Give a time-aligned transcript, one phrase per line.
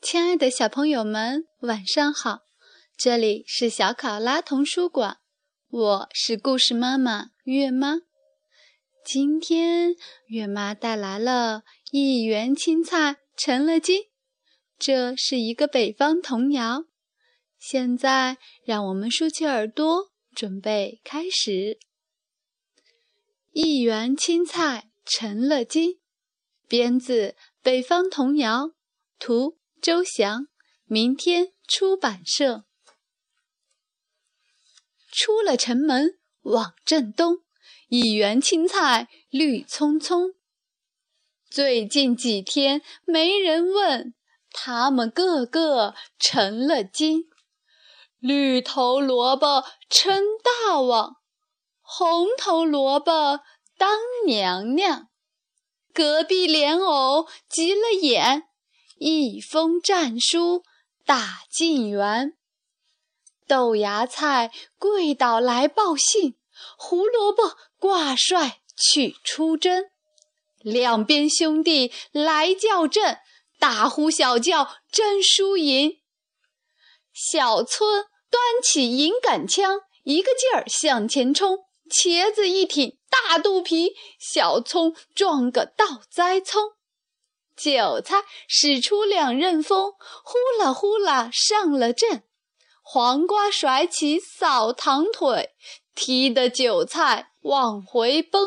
[0.00, 2.40] 亲爱的小朋友们晚上好。
[2.96, 5.18] 这里是小考拉童书馆
[5.68, 8.07] 我是故事妈妈月妈。
[9.10, 11.62] 今天月妈带来了
[11.92, 14.02] 一园青菜成了精，
[14.78, 16.84] 这是一个北方童谣。
[17.58, 21.78] 现在让我们竖起耳朵，准备开始。
[23.52, 25.98] 一园青菜成了精，
[26.68, 27.28] 编自
[27.62, 28.64] 《北方童谣》，
[29.18, 30.48] 图周翔，
[30.84, 32.66] 明天出版社。
[35.10, 37.47] 出了城门往正东。
[37.88, 40.34] 一园青菜绿葱葱，
[41.48, 44.12] 最近几天没人问，
[44.50, 47.24] 他们个个成了精。
[48.18, 51.16] 绿头萝卜称大王，
[51.80, 53.40] 红头萝卜
[53.78, 55.08] 当娘娘。
[55.94, 58.42] 隔壁莲藕急了眼，
[58.98, 60.62] 一封战书
[61.06, 62.34] 打进园。
[63.46, 66.37] 豆芽菜跪倒来报信，
[66.76, 67.56] 胡萝卜。
[67.80, 69.84] 挂帅去出征，
[70.62, 73.18] 两边兄弟来叫阵，
[73.60, 76.00] 大呼小叫争输赢。
[77.12, 81.58] 小村端起银杆枪，一个劲儿向前冲。
[81.88, 86.72] 茄子一挺大肚皮，小葱撞个倒栽葱。
[87.56, 89.92] 韭菜使出两刃锋，
[90.24, 92.24] 呼啦呼啦上了阵。
[92.82, 95.50] 黄瓜甩起扫堂腿，
[96.00, 97.32] 踢得韭菜。
[97.40, 98.46] 往回奔，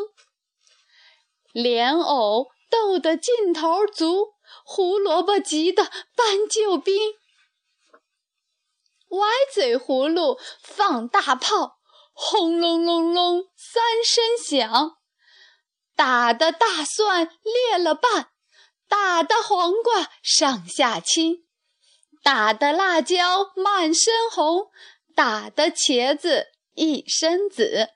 [1.52, 5.84] 莲藕斗得劲头足，胡萝卜急得
[6.16, 7.14] 搬救兵。
[9.10, 11.80] 歪嘴葫芦放大炮，
[12.14, 14.98] 轰隆隆隆三声响，
[15.96, 18.30] 打得大蒜裂了半，
[18.88, 21.48] 打得黄瓜上下青，
[22.24, 24.68] 打得辣椒满身红，
[25.16, 27.90] 打得茄子一身紫。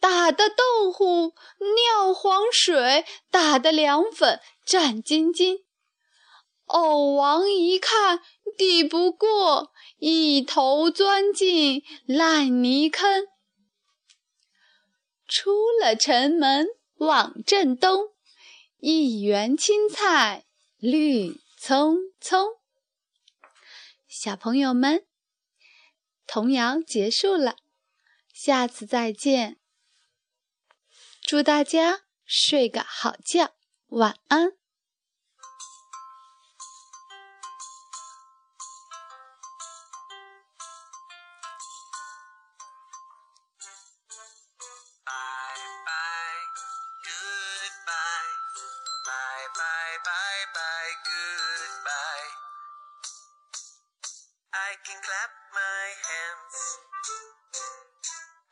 [0.00, 1.34] 打的豆腐
[1.74, 5.64] 尿黄水，打的凉粉战兢兢。
[6.66, 8.20] 藕王一看
[8.56, 13.26] 抵不过，一头钻进烂泥坑。
[15.26, 15.50] 出
[15.82, 18.10] 了城门往正东，
[18.78, 20.44] 一园青菜
[20.76, 22.50] 绿葱葱。
[24.06, 25.04] 小朋友们，
[26.26, 27.56] 童谣结束了，
[28.40, 29.58] 下次再见。
[31.22, 33.56] 祝大家睡个好觉，
[33.88, 34.52] 晚安。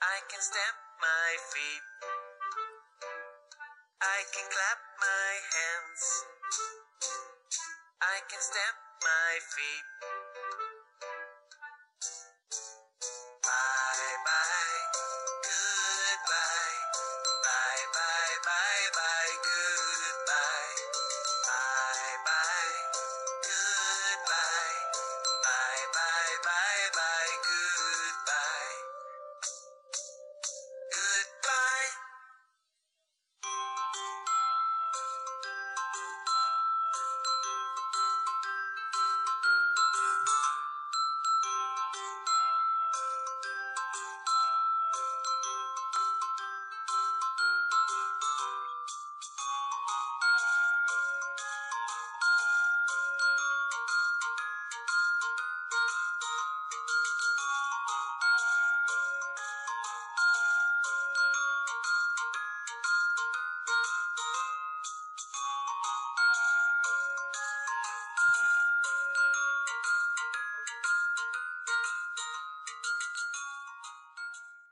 [0.03, 1.85] I can stamp my feet.
[4.03, 6.03] I can clap my hands.
[8.03, 10.16] I can stamp my feet.